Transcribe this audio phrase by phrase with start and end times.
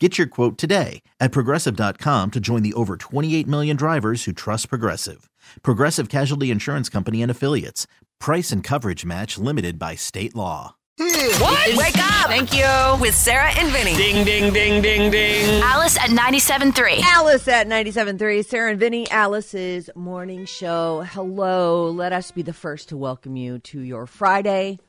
[0.00, 4.68] Get your quote today at progressive.com to join the over 28 million drivers who trust
[4.68, 5.30] Progressive.
[5.62, 7.86] Progressive Casualty Insurance Company and Affiliates.
[8.18, 10.74] Price and coverage match limited by state law.
[10.98, 11.76] What?
[11.76, 12.26] Wake up!
[12.26, 13.00] Thank you.
[13.00, 13.96] With Sarah and Vinny.
[13.96, 15.62] Ding, ding, ding, ding, ding.
[15.62, 17.00] Alice at 97.3.
[17.00, 21.04] Alice at 97.3, Sarah and Vinny, Alice's morning show.
[21.06, 21.90] Hello.
[21.90, 24.80] Let us be the first to welcome you to your Friday.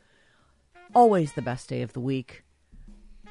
[0.95, 2.43] Always the best day of the week.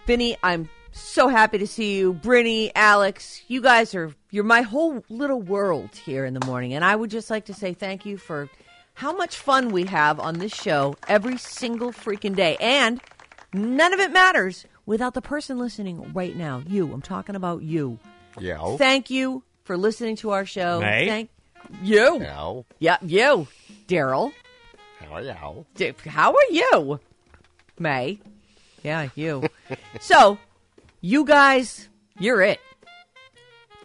[0.06, 2.14] Vinny, I'm so happy to see you.
[2.14, 6.72] Brenna, Alex, you guys are, you're my whole little world here in the morning.
[6.74, 8.48] And I would just like to say thank you for
[8.94, 12.56] how much fun we have on this show every single freaking day.
[12.60, 13.00] And
[13.52, 16.62] none of it matters without the person listening right now.
[16.66, 16.92] You.
[16.92, 17.98] I'm talking about you.
[18.38, 18.76] Yeah.
[18.76, 20.80] Thank you for listening to our show.
[20.80, 21.08] May?
[21.08, 21.30] Thank
[21.82, 22.20] you.
[22.20, 22.60] Yeah.
[22.78, 23.46] Yeah, you,
[23.88, 24.32] Daryl.
[25.00, 25.94] How are you?
[26.06, 27.00] How are you,
[27.78, 28.18] May?
[28.82, 29.44] Yeah, you.
[30.00, 30.38] so,
[31.04, 32.60] you guys, you're it.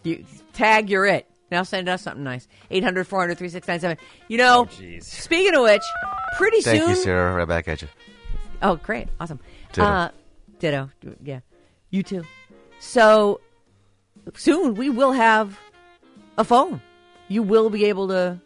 [0.03, 1.27] You tag, you're it.
[1.51, 2.47] Now send us something nice.
[2.71, 3.97] 800 400 3697.
[4.29, 5.03] You know, jeez.
[5.03, 5.81] speaking of which,
[6.37, 6.87] pretty Thank soon.
[6.87, 7.33] Thank you, Sarah.
[7.33, 7.89] Right back at you.
[8.61, 9.09] Oh, great.
[9.19, 9.41] Awesome.
[9.73, 9.85] Ditto.
[9.85, 10.09] Uh,
[10.59, 10.89] ditto.
[11.21, 11.41] Yeah.
[11.89, 12.23] You too.
[12.79, 13.41] So
[14.35, 15.59] soon we will have
[16.37, 16.81] a phone.
[17.27, 18.39] You will be able to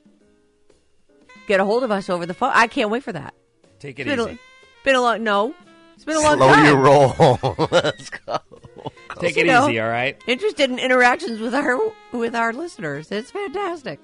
[1.48, 2.52] get a hold of us over the phone.
[2.56, 3.36] I can't wait for that.
[3.78, 4.40] Take it It's been easy.
[4.40, 5.54] a, been a long no.
[5.96, 6.66] It's been a long Slow time.
[6.66, 7.68] your roll.
[7.72, 8.40] Let's go.
[9.20, 9.70] Take you it know.
[9.70, 10.22] easy, all right?
[10.28, 11.80] Interested in interactions with our
[12.12, 13.12] with our listeners.
[13.12, 14.02] It's fantastic.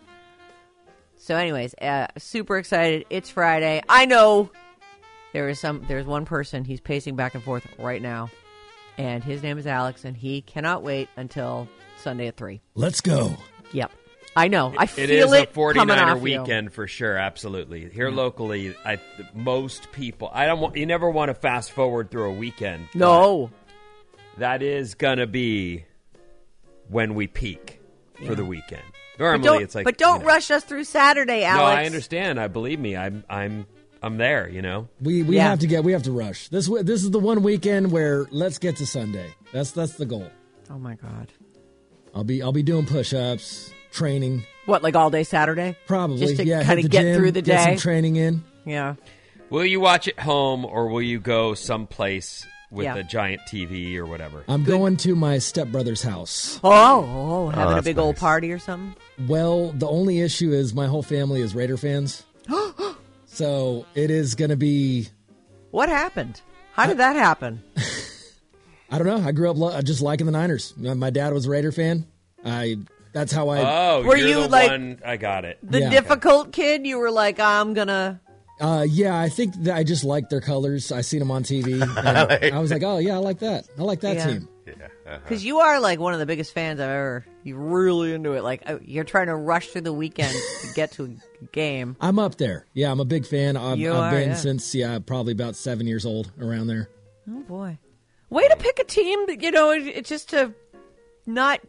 [1.17, 3.05] So, anyways, uh, super excited.
[3.09, 3.81] It's Friday.
[3.89, 4.49] I know
[5.33, 5.83] there is some.
[5.87, 6.63] There's one person.
[6.63, 8.29] He's pacing back and forth right now,
[8.97, 11.67] and his name is Alex, and he cannot wait until
[11.97, 12.61] Sunday at three.
[12.75, 13.35] Let's go.
[13.73, 13.91] Yep,
[14.35, 14.73] I know.
[14.77, 16.23] I It feel is it a coming 49er off you.
[16.41, 17.89] weekend for sure, absolutely.
[17.89, 18.15] Here mm.
[18.15, 18.99] locally, I
[19.33, 22.87] most people, I don't want, you never want to fast forward through a weekend.
[22.93, 23.49] No,
[24.37, 25.85] That is going to be
[26.87, 27.81] when we peak
[28.25, 28.83] for the weekend.
[29.19, 29.61] Normally but don't.
[29.63, 30.27] it's like but don't you know.
[30.27, 31.59] rush us through Saturday, Alex.
[31.59, 32.39] No, I understand.
[32.39, 32.95] I believe me.
[32.95, 33.65] I'm I'm
[34.01, 34.87] I'm there, you know.
[35.01, 35.49] We we Yeah.
[35.49, 36.47] have to get we have to rush.
[36.47, 39.33] This this is the one weekend where let's get to Sunday.
[39.51, 40.29] That's that's the goal.
[40.69, 41.33] Oh my god.
[42.15, 45.75] I'll be I'll be doing push-ups, training, What, like all day Saturday?
[45.87, 46.19] probably.
[46.19, 47.77] Just to yeah, kind of get gym, through the Get some day.
[47.77, 48.43] training in.
[48.65, 48.95] Yeah.
[49.49, 52.95] Will you watch it home or will you go someplace with Yeah.
[52.97, 54.43] a giant TV or whatever?
[54.47, 56.59] I'm going to my stepbrother's house.
[56.63, 58.95] Oh, oh, oh, oh having a that's big old party or something.
[59.27, 62.23] Well, the only issue is my whole family is Raider fans.
[63.25, 65.07] so it is going to be
[65.71, 66.41] What happened?
[66.73, 67.63] How did that happen?
[68.91, 69.27] I don't know.
[69.27, 70.73] I grew up lo- just liking the Niners.
[70.77, 72.07] My my dad was a Raider fan.
[72.43, 72.77] I
[73.13, 73.59] that's how I
[73.97, 75.57] Oh, Were you're you, the like- one I got it.
[75.63, 75.89] The Yeah.
[75.89, 78.21] difficult kid, you were like, I'm gonna.
[78.61, 80.91] Uh, yeah, I think that I just like their colors.
[80.91, 81.81] I seen them on TV.
[82.43, 83.67] and I was like, oh yeah, I like that.
[83.77, 84.27] I like that Yeah.
[84.27, 84.47] team.
[85.23, 87.25] Because you are like one of the biggest fans I've ever.
[87.43, 88.43] You're really into it.
[88.43, 91.95] Like, uh, you're trying to rush through the weekend to get to a game.
[91.99, 92.67] I'm up there.
[92.73, 93.57] Yeah, I'm a big fan.
[93.57, 94.35] I've, You I've are, been yeah.
[94.35, 96.89] since yeah, probably about seven years old, around there.
[97.27, 97.79] Oh, boy.
[98.29, 100.53] Way to pick a team that, you know, it, it's just to
[101.25, 101.59] not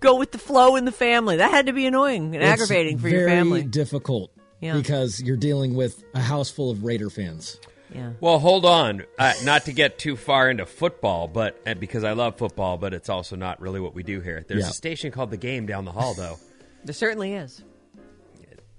[0.00, 1.36] go with the flow in the family.
[1.36, 3.62] That had to be annoying and It's aggravating for your family.
[3.62, 4.74] difficult Yeah.
[4.74, 7.58] because you're dealing with a house full of Raider fans.
[7.94, 8.12] yeah.
[8.20, 9.04] Well, hold on.
[9.18, 12.92] Uh, not to get too far into football, but uh, because I love football, but
[12.94, 14.44] it's also not really what we do here.
[14.46, 14.70] There's Yeah.
[14.70, 16.38] a station called The Game down the hall, though.
[16.84, 17.62] There certainly is.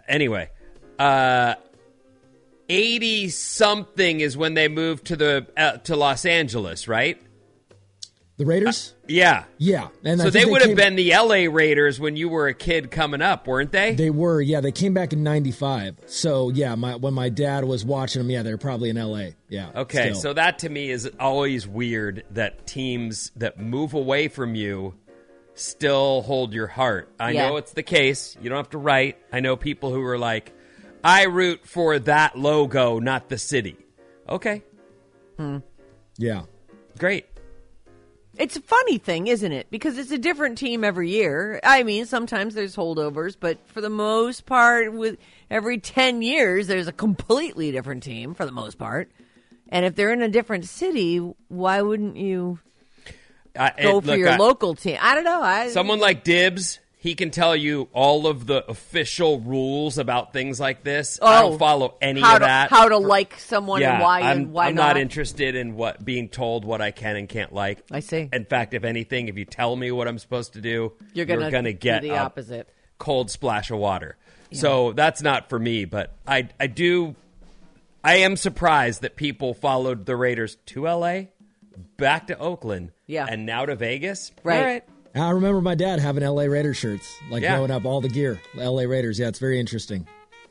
[0.07, 0.49] anyway,
[0.97, 1.55] uh,
[2.69, 7.21] eighty something is when they moved to the uh, to Los Angeles, right?
[8.37, 8.93] The Raiders?
[8.95, 9.43] Uh, yeah.
[9.57, 12.53] yeah, and so think they would have been the LA Raiders when you were a
[12.53, 13.95] kid coming up, weren't they?
[13.95, 14.61] They were, yeah.
[14.61, 15.97] They came back in '95.
[16.05, 19.35] So yeah, my when my dad was watching them, yeah, they were probably in L.A.
[19.49, 19.71] Yeah.
[19.75, 20.21] Okay, still.
[20.21, 24.93] so that to me is always weird that teams that move away from you
[25.55, 27.09] still hold your heart.
[27.19, 27.49] I Yeah.
[27.49, 28.37] know it's the case.
[28.39, 29.17] You don't have to write.
[29.33, 30.53] I know people who are like,
[31.03, 33.77] I root for that logo, not the city.
[34.29, 34.61] Okay,
[36.17, 36.41] Yeah.
[36.99, 37.25] great.
[38.39, 39.67] It's a funny thing, isn't it?
[39.71, 41.59] Because it's a different team every year.
[41.63, 45.17] I mean, sometimes there's holdovers, but for the most part, with
[45.49, 49.09] every 10 years, there's a completely different team for the most part.
[49.69, 51.17] And if they're in a different city,
[51.47, 52.59] why wouldn't you
[53.57, 54.97] I, go it- for look, your I- local team?
[55.01, 55.41] I don't know.
[55.41, 60.59] I, Someone like Dibs, he can tell you all of the official rules about things
[60.59, 61.19] like this.
[61.21, 62.69] I Oh, don't follow any of to, that.
[62.71, 66.03] How to like someone yeah, and why I'm, and why I'm not interested in what
[66.03, 67.83] being told what I can and can't like.
[67.91, 68.29] I see.
[68.33, 71.51] In fact, if anything, if you tell me what I'm supposed to do, You're gonna
[71.51, 72.67] gonna get the a opposite.
[72.97, 74.17] cold splash of water.
[74.51, 75.85] So that's not for me.
[75.85, 77.15] But I, I do,
[78.03, 81.29] I am surprised that people followed the Raiders to L.A.,
[81.97, 83.27] back to Oakland, Yeah.
[83.29, 84.31] and now to Vegas.
[84.43, 84.63] Right.
[84.63, 84.83] Right.
[85.15, 87.55] I remember my dad having LA Raiders shirts, like Yeah.
[87.55, 88.39] growing up, all the gear.
[88.55, 89.19] LA Raiders.
[89.19, 90.07] Yeah, it's very interesting.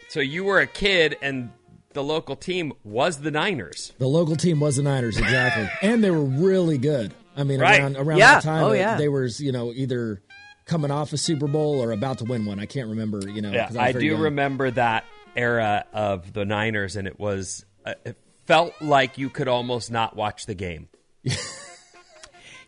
[0.08, 1.50] So you were a kid, and
[1.92, 3.92] the local team was the Niners.
[3.98, 5.68] The local team was the Niners, exactly.
[5.88, 7.12] and they were really good.
[7.36, 7.80] I mean, Right.
[7.80, 8.34] around, around Yeah.
[8.34, 8.96] that time, Oh, uh, yeah.
[8.96, 10.22] they were, you know, either
[10.64, 12.58] coming off a Super Bowl or about to win one.
[12.58, 13.52] I can't remember, you know.
[13.52, 14.20] Yeah, 'cause I, I do young.
[14.20, 15.04] remember that
[15.36, 18.16] era of the Niners, and it was uh, it
[18.46, 20.88] felt like you could almost not watch the game.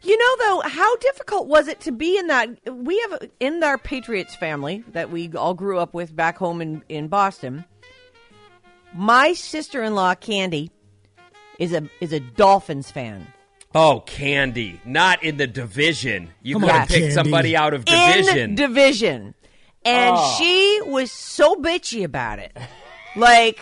[0.02, 2.48] You know, though, how difficult was it to be in that?
[2.72, 6.82] We have in our Patriots family that we all grew up with back home in,
[6.88, 7.64] in Boston.
[8.94, 10.70] My sister in law, Candy,
[11.58, 13.26] is a is a Dolphins fan.
[13.74, 16.30] Oh, Candy, not in the division.
[16.42, 17.14] You Come could on, have picked Candy.
[17.14, 18.38] somebody out of division.
[18.38, 19.34] In division.
[19.84, 20.36] And Oh.
[20.38, 22.56] she was so bitchy about it.
[23.14, 23.60] Like,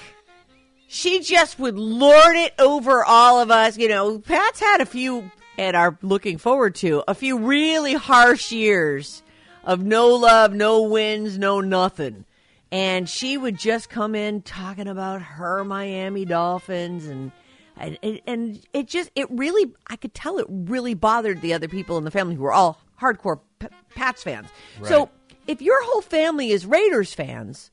[0.87, 3.77] she just would lord it over all of us.
[3.79, 8.53] You know, Pat's had a few, and are looking forward to, a few really harsh
[8.53, 9.23] years
[9.65, 12.25] of no love, no wins, no nothing.
[12.73, 17.33] And she would just come in talking about her Miami Dolphins and.
[17.79, 21.69] And, and- and it just, it really, I could tell it really bothered the other
[21.69, 24.49] people in the family who were all hardcore P- Pats fans.
[24.89, 25.11] So
[25.47, 27.71] if your whole family is Raiders fans,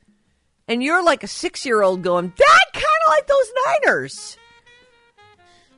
[0.67, 4.37] and you're like a six year old going, "Dad, kind of like those Niners.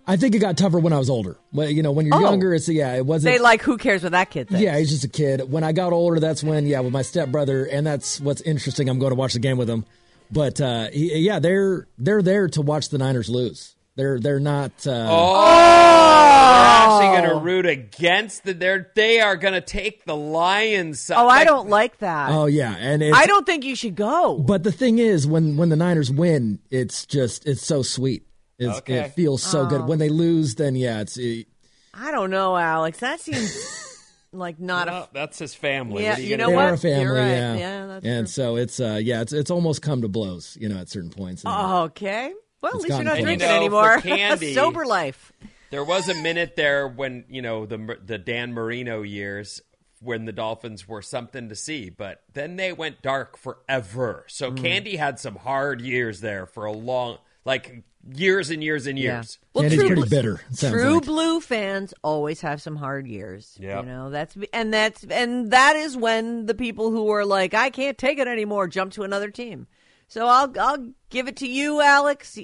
[0.08, 1.38] I think it got tougher when I was older.
[1.52, 2.20] Well, you know, when you're Oh.
[2.22, 3.34] younger, it's yeah, it wasn't.
[3.34, 4.62] They like, who cares what that kid thinks?
[4.62, 5.52] Yeah, he's just a kid.
[5.52, 8.88] When I got older, that's when, yeah, with my stepbrother, and that's what's interesting.
[8.88, 9.84] I'm going to watch the game with him,
[10.32, 13.76] but uh, he, yeah, they're they're there to watch the Niners lose.
[13.96, 14.72] They're they're not.
[14.86, 16.66] Uh, Oh, they're
[17.02, 18.54] actually going to root against the.
[18.54, 21.00] They're they are going to take the Lions.
[21.00, 21.18] side.
[21.18, 22.30] Oh, I don't like that.
[22.32, 24.38] oh yeah, and it's, I don't think you should go.
[24.38, 28.25] But the thing is, when when the Niners win, it's just it's so sweet.
[28.58, 29.00] It's, Okay.
[29.00, 29.66] It feels so Oh.
[29.66, 29.86] good.
[29.88, 31.48] When they lose, then yeah, it's it,
[31.94, 33.00] I don't know, Alex.
[33.00, 35.10] That seems like not Well, a.
[35.14, 36.04] that's his family.
[36.04, 36.74] Yeah, you, you know they're what?
[36.74, 37.02] a family.
[37.04, 37.28] You're right.
[37.30, 38.32] Yeah, Yeah, that's and true.
[38.32, 41.44] so it's uh yeah, it's it's almost come to blows, you know, at certain points.
[41.44, 42.34] And- Okay.
[42.62, 43.98] Well, at least you're not drinking you know, anymore.
[44.02, 45.32] Candy- Sober life.
[45.70, 49.62] There was a minute there when you know the the Dan Marino years
[50.02, 54.26] when the Dolphins were something to see, but then they went dark forever.
[54.28, 54.62] So Mm.
[54.62, 57.84] Candy had some hard years there for a long, like
[58.14, 59.16] years and years and Yeah.
[59.18, 59.40] years.
[59.56, 61.06] Candy's true pretty Blue- bitter, True like.
[61.06, 63.56] blue fans always have some hard years.
[63.60, 63.84] Yep.
[63.84, 67.70] You know, that's and that's and that is when the people who are like, I
[67.70, 69.68] can't take it anymore, jump to another team.
[70.08, 72.38] So I'll I'll give it to you, Alex.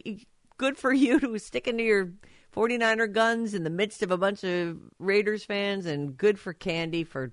[0.57, 2.09] Good for you to sticking to your
[2.55, 7.03] 49er guns in the midst of a bunch of Raiders fans, and good for Candy
[7.03, 7.31] for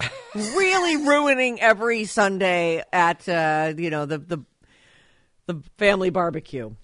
[0.34, 4.38] really ruining every Sunday at uh, you know the the
[5.46, 6.74] the family barbecue.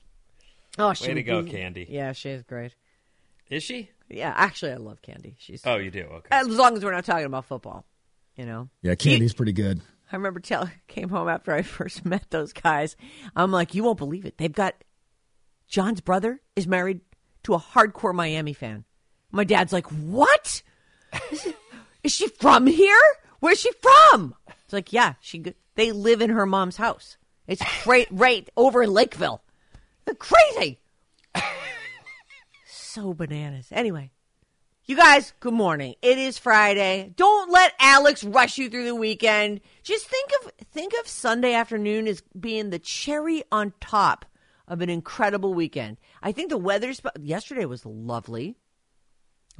[0.78, 1.86] Oh, she Way to go, be- Candy.
[1.90, 2.74] Yeah, she is great.
[3.48, 3.90] Is she?
[4.08, 5.36] Yeah, actually, I love Candy.
[5.38, 6.02] She's Oh, you do.
[6.02, 6.28] Okay.
[6.30, 7.84] as long as we're not talking about football,
[8.36, 8.68] you know.
[8.82, 9.80] yeah, Candy's pretty good.
[10.12, 12.96] I remember tell came home after I first met those guys.
[13.36, 14.38] I'm like, you won't believe it.
[14.38, 14.74] They've got
[15.68, 17.00] John's brother is married
[17.44, 18.84] to a hardcore Miami fan.
[19.32, 20.62] My dad's like, what?
[21.32, 21.56] Is, it-
[22.04, 22.98] is she from here?
[23.40, 24.34] Where's she from?
[24.64, 25.42] It's like, yeah, she.
[25.76, 27.16] They live in her mom's house.
[27.46, 29.42] It's right, right over in Lakeville.
[30.04, 30.80] They're crazy.
[32.66, 33.68] so bananas.
[33.70, 34.10] Anyway,
[34.84, 35.94] you guys, good morning.
[36.02, 37.12] It is Friday.
[37.16, 39.60] Don't let Alex rush you through the weekend.
[39.82, 44.24] Just think of think of Sunday afternoon as being the cherry on top
[44.66, 45.96] of an incredible weekend.
[46.22, 48.56] I think the weather's yesterday was lovely.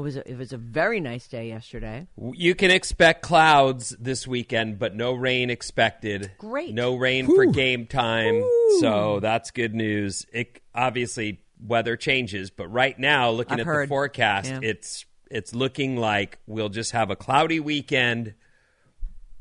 [0.00, 2.06] It was a, it was a very nice day yesterday.
[2.32, 6.32] You can expect clouds this weekend, but no rain expected.
[6.38, 6.74] Great.
[6.74, 8.42] No rain for game time.
[8.80, 10.24] So that's good news.
[10.32, 13.84] It obviously weather changes, but right now, looking I've at heard.
[13.86, 14.60] the forecast, Yeah.
[14.62, 18.34] it's it's looking like we'll just have a cloudy weekend,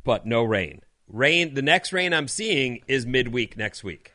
[0.04, 0.82] but no rain.
[1.08, 1.54] Rain.
[1.54, 4.12] The next rain I'm seeing is midweek next week.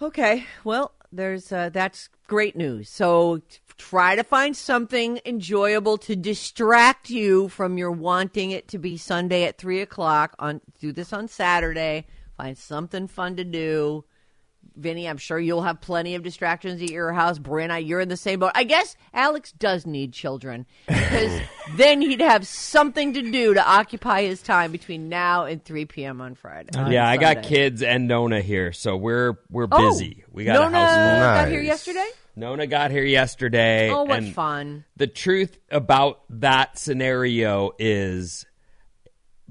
[0.00, 2.88] Okay, well, there's uh, that's great news.
[2.88, 3.58] So t-
[3.90, 9.44] try to find something enjoyable to distract you from your wanting it to be Sunday
[9.44, 10.34] at three o'clock.
[10.38, 12.06] On do this on Saturday.
[12.36, 14.04] Find something fun to do.
[14.76, 17.38] Vinny, I'm sure you'll have plenty of distractions at your house.
[17.38, 18.52] Brenna, you're in the same boat.
[18.54, 21.40] I guess Alex does need children because
[21.76, 26.20] then he'd have something to do to occupy his time between now and 3 p.m.
[26.20, 26.70] on Friday.
[26.90, 30.24] yeah, I got kids and Nona here, so we're we're Oh, busy.
[30.30, 31.42] we got Nona a house.
[31.42, 32.08] got here yesterday.
[32.34, 33.90] Nona got here yesterday.
[33.90, 34.84] Oh, what fun!
[34.96, 38.46] the truth about that scenario is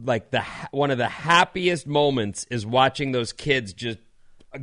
[0.04, 4.00] like the one of the happiest moments is watching those kids just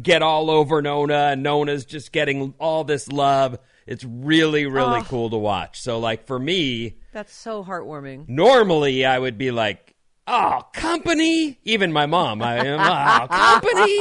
[0.03, 3.59] get all over Nona and Nona's just getting all this love.
[3.87, 5.81] It's really really cool to watch.
[5.81, 8.29] So like for me, That's so heartwarming.
[8.29, 9.88] normally I would be like,
[10.29, 13.99] "Oh, company." Even my mom, I am, "Oh, company."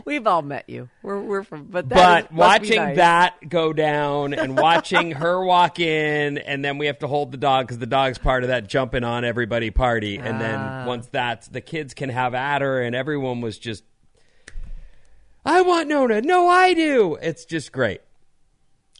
[0.04, 0.88] We've all met you.
[1.02, 2.96] We're we're from, but that but is- watching nice.
[2.96, 7.36] that go down and watching her walk in and then we have to hold the
[7.38, 10.38] dog because the dog's part of that jumping on everybody party and Ah.
[10.38, 13.84] then once that's the kids can have at her and everyone was just
[15.44, 18.00] i want nona no i do it's just great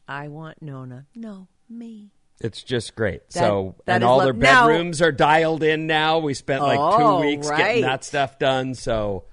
[0.09, 1.07] I want Nona.
[1.14, 2.11] No, me.
[2.40, 5.62] It's just great That- so that and is all lo- their now- bedrooms are dialed
[5.62, 7.59] in now we spent like Oh, two weeks right.
[7.59, 9.25] getting that stuff done so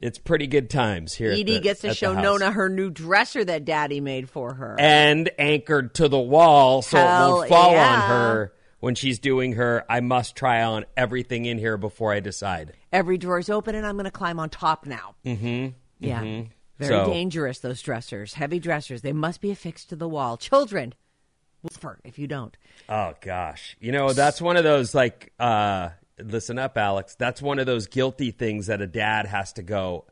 [0.00, 2.12] it's pretty good times here at Edie the- gets to show.
[2.12, 4.76] Nona her new dresser that Daddy made for her.
[4.80, 7.94] and anchored to the wall so it won't fall yeah.
[7.94, 12.18] on her when she's doing her I must try on everything in here before I
[12.18, 12.72] decide.
[12.92, 15.14] Every drawer's open, and I'm going to climb on top now.
[15.24, 15.68] Mm-hmm.
[16.00, 16.20] Yeah.
[16.78, 17.60] Very So- dangerous.
[17.60, 19.02] Those dressers, heavy dressers.
[19.02, 20.36] They must be affixed to the wall.
[20.36, 20.94] Children,
[21.62, 22.56] whisper if you don't.
[22.88, 23.76] Oh gosh.
[23.80, 27.14] You know, that's one of those like uh listen up Alex.
[27.14, 30.06] That's one of those guilty things that a dad has to go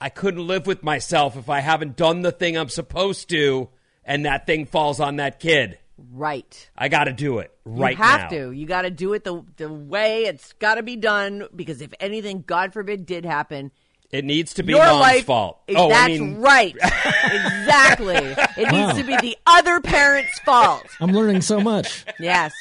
[0.00, 3.68] I couldn't live with myself if I haven't done the thing I'm supposed to
[4.04, 5.78] and that thing falls on that kid.
[6.10, 6.70] Right.
[6.76, 8.28] I got to do it right you have now.
[8.30, 8.50] to.
[8.50, 11.46] You got to do it the the way it's got to be done.
[11.54, 13.70] Because if anything, God forbid, did happen,
[14.12, 15.24] It needs to be your mom's life.
[15.24, 15.58] fault.
[15.66, 16.74] is- oh, that's I mean right.
[17.24, 18.14] exactly.
[18.16, 20.84] It needs to be the other parent's fault.
[21.00, 22.04] I'm learning so much.
[22.20, 22.52] Yes.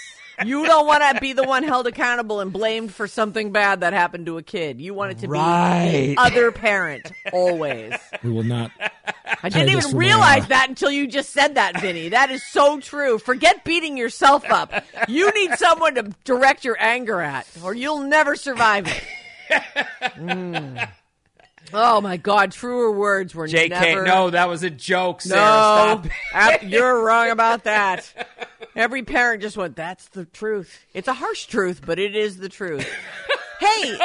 [0.45, 3.93] You don't want to be the one held accountable and blamed for something bad that
[3.93, 4.81] happened to a kid.
[4.81, 6.15] You want it to be Right.
[6.15, 7.93] the other parent always.
[8.23, 8.71] We will not.
[9.43, 12.09] I didn't even realize that until you just said that, Vinny.
[12.09, 13.19] That is so true.
[13.19, 14.73] Forget beating yourself up.
[15.07, 19.03] You need someone to direct your anger at, or you'll never survive it.
[20.17, 20.89] Mm.
[21.73, 22.51] Oh my God!
[22.51, 24.01] Truer words were JK, never.
[24.01, 26.03] JK no, that was a joke, Sarah.
[26.03, 26.63] No, Stop.
[26.63, 28.11] You're wrong about that.
[28.75, 30.85] Every parent just went, that's the truth.
[30.93, 32.87] It's a harsh truth, but it is the truth.
[33.59, 33.97] hey,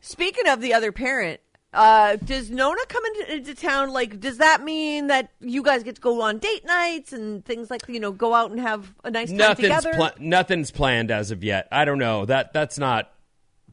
[0.00, 1.40] speaking of the other parent,
[1.76, 3.90] uh, does Nona come into, into town?
[3.92, 7.70] Like, does that mean that you guys get to go on date nights and things
[7.70, 9.92] like, you know, go out and have a nice time nothing's together?
[9.94, 11.68] pla- nothing's planned as of yet.
[11.70, 12.24] I don't know.
[12.24, 13.12] That that's not.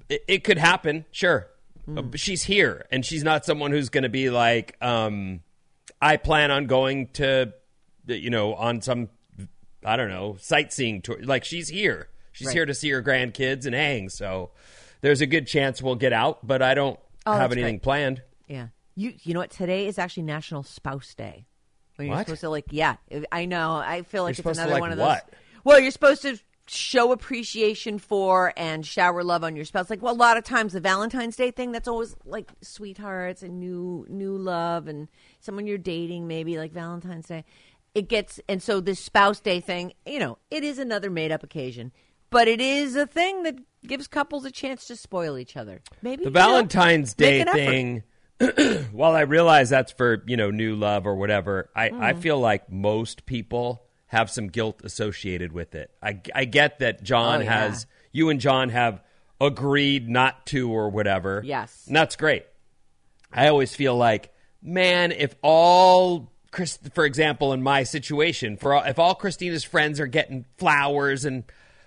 [0.10, 1.48] It, it could happen, sure.
[1.86, 1.98] Hmm.
[1.98, 5.42] Uh, she's here, and she's not someone who's going to be like, um,
[6.02, 7.54] I plan on going to,
[8.08, 9.10] you know, on some,
[9.86, 11.18] I don't know, sightseeing tour.
[11.22, 12.08] Like she's here.
[12.32, 12.54] She's Right.
[12.56, 14.10] here to see her grandkids and hang.
[14.10, 14.52] So
[15.02, 18.22] there's a good chance we'll get out, but I don't Oh, have anything planned.
[18.48, 18.68] Yeah.
[18.96, 19.52] You you know what?
[19.52, 21.46] Today is actually National Spouse Day.
[21.96, 22.26] When you're What?
[22.26, 22.96] supposed to like, yeah,
[23.32, 23.76] I know.
[23.76, 25.26] I feel like You're it's supposed to another like one of what?
[25.30, 25.36] those.
[25.64, 26.38] Well, you're supposed to
[26.68, 29.90] show appreciation for and shower love on your spouse.
[29.90, 33.60] Like, well, a lot of times the Valentine's Day thing, that's always like sweethearts and
[33.60, 35.08] new new love and
[35.40, 37.44] someone you're dating, maybe like Valentine's Day.
[37.94, 41.44] It gets and so this Spouse Day thing, you know, it is another made up
[41.44, 41.92] occasion,
[42.30, 43.56] but it is a thing that
[43.86, 45.82] gives couples a chance to spoil each other.
[46.02, 48.04] Maybe The you know, Valentine's Day thing,
[48.92, 52.02] while I realize that's for, you know, new love or whatever, I, Mm.
[52.02, 53.83] I feel like most people
[54.14, 55.92] have some guilt associated with it.
[56.02, 57.60] I, I get that John Oh, yeah.
[57.68, 59.02] has, you and John have
[59.42, 61.42] agreed not to or whatever.
[61.46, 61.84] Yes.
[61.88, 62.46] And that's great.
[63.32, 68.84] I always feel like, man, if all, Chris, for example, in my situation, for all,
[68.84, 71.44] if all Christina's friends are getting flowers and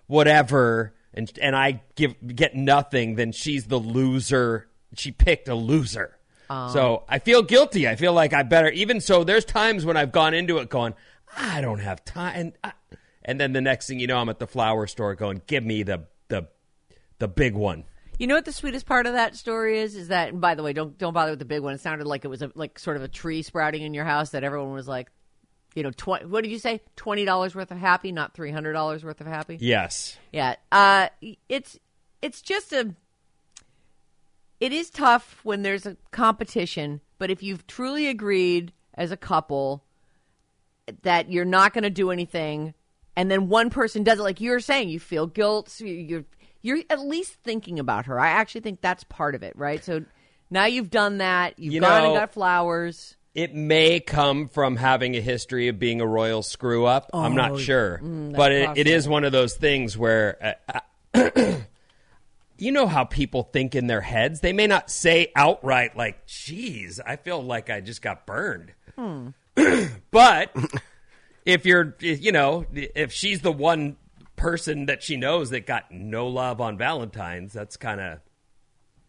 [0.09, 4.68] whatever, and and I give get nothing, then she's the loser.
[4.95, 6.16] She picked a loser.
[6.50, 6.73] Oh.
[6.73, 7.88] So I feel guilty.
[7.88, 8.68] I feel like I better.
[8.71, 10.95] Even so, there's times when I've gone into it going,
[11.37, 12.73] I don't have time, and I,
[13.25, 15.83] and then the next thing you know, I'm at the flower store going, give me
[15.83, 16.49] the the
[17.19, 17.85] the big one.
[18.19, 19.95] You know what the sweetest part of that story is?
[19.95, 21.75] Is that, and by the way, don't don't bother with the big one.
[21.75, 24.31] It sounded like it was a, like sort of a tree sprouting in your house
[24.31, 25.11] that everyone was like,
[25.75, 26.81] you know, tw- what did you say?
[26.97, 29.59] Twenty dollars worth of happy, not three hundred dollars worth of happy.
[29.61, 30.16] Yes.
[30.33, 30.57] Yeah.
[30.73, 31.09] Uh,
[31.49, 31.78] it's
[32.23, 32.95] it's just a.
[34.59, 39.85] It is tough when there's a competition, but if you've truly agreed as a couple
[41.02, 42.75] that you're not going to do anything,
[43.16, 45.81] and then one person does it, like you're saying, you feel guilt.
[45.81, 46.25] you- You're
[46.62, 48.19] you're at least thinking about her.
[48.19, 49.85] I actually think that's part of it, right?
[49.85, 50.05] So
[50.50, 51.59] now you've done that.
[51.61, 53.16] You've You gone and got flowers.
[53.35, 57.11] It may come from having a history of being a royal screw up.
[57.12, 58.00] I'm not oh, sure.
[58.02, 60.81] Mm, but it, it is one of those things where, uh,
[61.14, 61.57] uh
[62.59, 64.40] you know how people think in their heads?
[64.40, 68.73] They may not say outright, like, geez, I feel like I just got burned.
[68.97, 69.28] Hmm.
[70.10, 70.54] but
[71.44, 73.96] if you're, you know, if she's the one
[74.36, 78.18] person that she knows that got no love on Valentine's, that's kind of,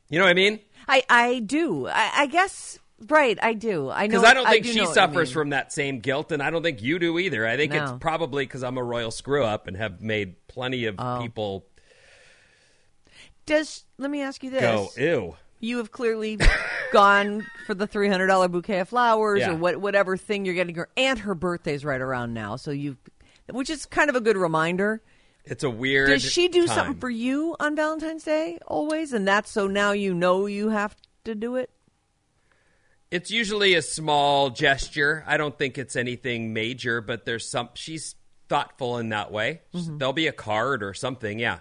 [0.09, 0.59] you know what I mean?
[0.87, 1.87] I I do.
[1.87, 3.37] I, I guess right.
[3.41, 3.89] I do.
[3.89, 6.49] I know Because I don't think do she suffers from that same guilt, and I
[6.49, 7.45] don't think you do either.
[7.45, 10.95] I think it's probably because I'm a royal screw up and have made plenty of
[10.97, 11.19] Oh.
[11.21, 11.65] people
[13.45, 15.35] Does let me ask you this: go, ew.
[15.59, 16.39] You have clearly
[16.91, 19.51] gone for the three hundred dollar bouquet of flowers Yeah.
[19.51, 22.55] or what, whatever thing you're getting her, and her birthday's right around now.
[22.55, 22.97] So you,
[23.51, 25.01] which is kind of a good reminder.
[25.45, 26.09] It's a weird.
[26.09, 26.75] Does she do time.
[26.75, 29.13] something for you on Valentine's Day always?
[29.13, 31.69] And that's so now you know you have to do it.
[33.09, 35.23] It's usually a small gesture.
[35.25, 37.69] I don't think it's anything major, but there's some.
[37.75, 38.15] She's
[38.49, 39.61] thoughtful in that way.
[39.73, 39.97] Mm-hmm.
[39.97, 41.39] There'll be a card or something.
[41.39, 41.59] Yeah.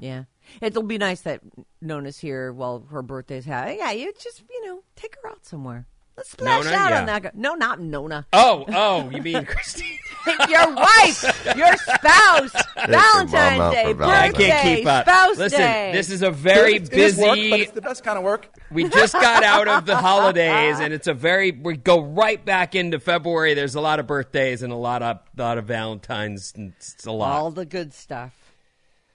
[0.00, 0.24] Yeah,
[0.60, 1.40] it'll be nice that
[1.80, 3.78] Nona's here while her birthday's happening.
[3.78, 5.86] Yeah, you just you know take her out somewhere.
[6.16, 6.76] Let's splash Nona?
[6.76, 7.00] out Yeah.
[7.00, 7.22] on that.
[7.22, 7.30] Guy.
[7.34, 8.26] No, not Nona.
[8.32, 9.98] Oh, oh, you mean Christine?
[10.48, 11.22] your wife,
[11.56, 12.52] your spouse,
[12.88, 15.04] Valentine's mama Day, birthday, I Valentine's can't keep up.
[15.06, 15.90] spouse Listen, day.
[15.92, 17.22] this is a very It is busy.
[17.22, 18.48] work, but it's the best kind of work.
[18.72, 22.74] we just got out of the holidays and it's a very we go right back
[22.74, 26.52] into february there's a lot of birthdays and a lot of a lot of valentines
[26.56, 28.34] and it's a lot all the good stuff.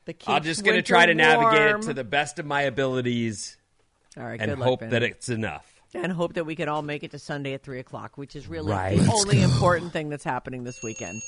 [0.06, 3.58] The i'm just going to try to navigate it to the best of my abilities
[4.18, 4.90] all right, and good luck, hope Ben.
[4.92, 7.78] that it's enough and hope that we can all make it to Sunday at three
[7.80, 8.98] o'clock, which is really Right.
[8.98, 11.22] the only important thing that's happening this weekend.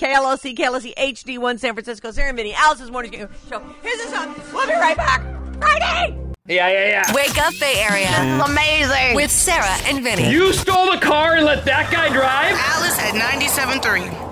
[0.00, 3.26] KLLC, KLLC HD one San Francisco, Sarah and Vinny, Alice's morning show.
[3.82, 4.32] Here's the song.
[4.52, 5.22] We'll be right back.
[5.58, 6.16] Friday.
[6.46, 8.06] yeah yeah yeah Wake up, Bay Area.
[8.06, 9.16] This is amazing.
[9.16, 10.30] With Sarah and Vinny.
[10.30, 14.31] you stole the car and let that guy drive Alice at 97.3.